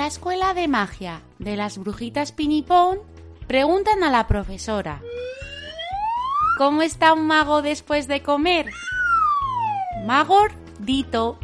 [0.00, 3.00] la escuela de magia de las brujitas Pinipón
[3.46, 5.02] preguntan a la profesora
[6.56, 8.70] ¿Cómo está un mago después de comer?
[10.06, 11.38] Magor Dito.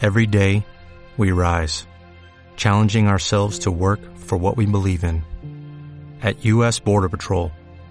[0.00, 0.64] Every day,
[1.18, 1.84] we rise,
[2.56, 5.24] challenging ourselves to work for what we believe in.
[6.22, 6.78] At U.S.
[6.78, 7.50] Border Patrol,